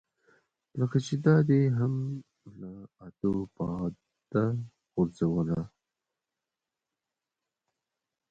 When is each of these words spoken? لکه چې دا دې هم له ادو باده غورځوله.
لکه 0.79 0.97
چې 1.05 1.13
دا 1.25 1.35
دې 1.49 1.61
هم 1.77 1.93
له 2.59 2.71
ادو 3.05 3.33
باده 3.55 4.45
غورځوله. 4.91 5.61